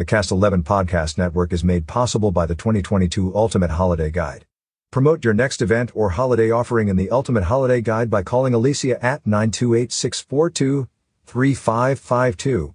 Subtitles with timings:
[0.00, 4.46] The Cast 11 Podcast Network is made possible by the 2022 Ultimate Holiday Guide.
[4.90, 8.96] Promote your next event or holiday offering in the Ultimate Holiday Guide by calling Alicia
[9.04, 10.88] at 928 642
[11.26, 12.74] 3552.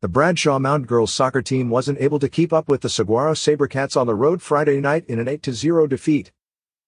[0.00, 3.96] The Bradshaw Mountain girls soccer team wasn't able to keep up with the Saguaro Sabercats
[3.96, 6.32] on the road Friday night in an 8-0 defeat.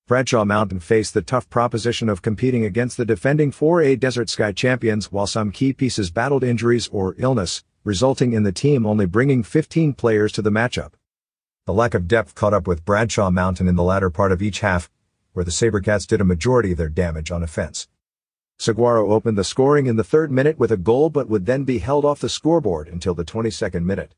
[0.07, 5.11] Bradshaw Mountain faced the tough proposition of competing against the defending 4A Desert Sky champions
[5.11, 9.95] while some key pieces battled injuries or illness, resulting in the team only bringing 15
[9.95, 10.93] players to the matchup.
[11.65, 14.61] The lack of depth caught up with Bradshaw Mountain in the latter part of each
[14.61, 14.91] half,
[15.33, 17.89] where the Sabercats did a majority of their damage on offense.
[18.59, 21.79] Saguaro opened the scoring in the third minute with a goal but would then be
[21.79, 24.15] held off the scoreboard until the 22nd minute.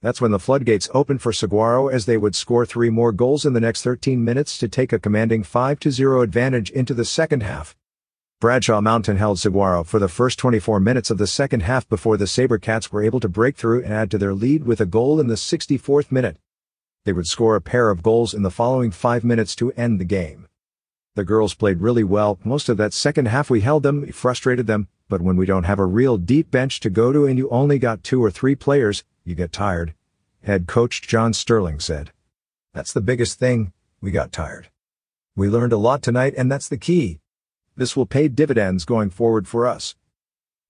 [0.00, 3.52] That's when the floodgates opened for Saguaro as they would score three more goals in
[3.52, 7.74] the next 13 minutes to take a commanding 5-0 advantage into the second half.
[8.40, 12.26] Bradshaw Mountain held Saguaro for the first 24 minutes of the second half before the
[12.26, 15.26] Sabercats were able to break through and add to their lead with a goal in
[15.26, 16.36] the 64th minute.
[17.04, 20.04] They would score a pair of goals in the following five minutes to end the
[20.04, 20.46] game.
[21.16, 22.38] The girls played really well.
[22.44, 25.80] Most of that second half we held them, frustrated them, but when we don't have
[25.80, 29.02] a real deep bench to go to and you only got two or three players,
[29.28, 29.94] you get tired.
[30.42, 32.12] Head coach John Sterling said.
[32.72, 34.68] That's the biggest thing, we got tired.
[35.36, 37.20] We learned a lot tonight and that's the key.
[37.76, 39.94] This will pay dividends going forward for us.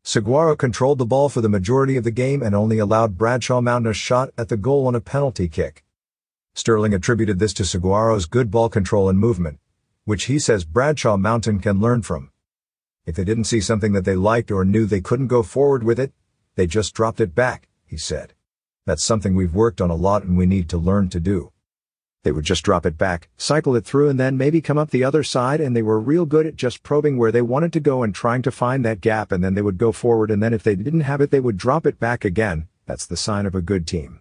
[0.03, 3.91] Saguaro controlled the ball for the majority of the game and only allowed Bradshaw Mountain
[3.91, 5.85] a shot at the goal on a penalty kick.
[6.55, 9.59] Sterling attributed this to Saguaro's good ball control and movement,
[10.05, 12.31] which he says Bradshaw Mountain can learn from.
[13.07, 16.01] If they didn't see something that they liked or knew they couldn't go forward with
[16.01, 16.13] it,
[16.57, 18.35] they just dropped it back, he said.
[18.89, 21.53] That's something we've worked on a lot and we need to learn to do.
[22.25, 25.05] They would just drop it back, cycle it through and then maybe come up the
[25.05, 28.03] other side and they were real good at just probing where they wanted to go
[28.03, 30.63] and trying to find that gap and then they would go forward and then if
[30.63, 32.67] they didn't have it they would drop it back again.
[32.87, 34.21] That's the sign of a good team.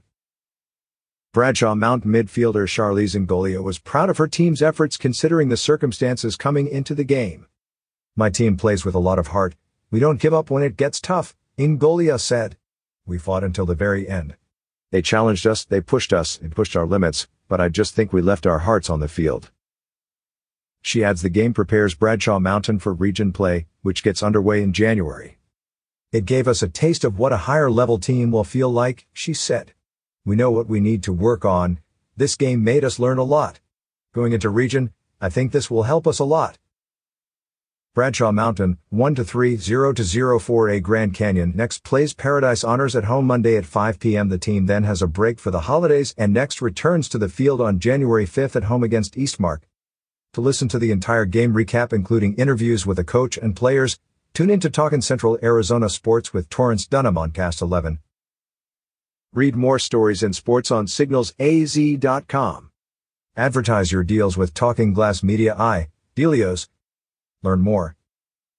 [1.32, 6.68] Bradshaw Mount midfielder Charlize Ngolia was proud of her team's efforts considering the circumstances coming
[6.68, 7.48] into the game.
[8.18, 9.56] My team plays with a lot of heart.
[9.92, 12.58] We don't give up when it gets tough, Ngolia said.
[13.06, 14.36] We fought until the very end.
[14.92, 18.22] They challenged us, they pushed us, and pushed our limits, but I just think we
[18.22, 19.52] left our hearts on the field.
[20.82, 25.38] She adds the game prepares Bradshaw Mountain for region play, which gets underway in January.
[26.14, 29.34] It gave us a taste of what a higher level team will feel like, she
[29.34, 29.74] said.
[30.24, 31.80] We know what we need to work on.
[32.16, 33.60] This game made us learn a lot.
[34.14, 36.58] Going into region, I think this will help us a lot.
[37.98, 42.96] Bradshaw Mountain, 1 to 3, 0 to 0 4A Grand Canyon next plays Paradise Honors
[42.96, 44.30] at home Monday at 5 p.m.
[44.30, 47.60] The team then has a break for the holidays and next returns to the field
[47.60, 49.64] on January 5th at home against Eastmark.
[50.34, 53.98] To listen to the entire game recap including interviews with the coach and players,
[54.32, 57.98] tune in to Talkin' Central Arizona Sports with Torrance Dunham on Cast 11.
[59.34, 62.70] Read more stories and sports on signalsaz.com.
[63.36, 66.68] Advertise your deals with Talking Glass Media I, Delios.
[67.44, 67.97] Learn more